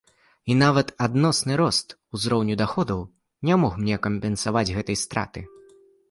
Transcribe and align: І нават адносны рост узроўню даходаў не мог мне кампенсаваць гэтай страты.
І 0.51 0.53
нават 0.59 0.87
адносны 1.07 1.57
рост 1.61 1.91
узроўню 2.17 2.55
даходаў 2.61 3.03
не 3.49 3.55
мог 3.65 3.75
мне 3.81 3.99
кампенсаваць 4.07 4.65
гэтай 4.79 4.97
страты. 5.03 5.45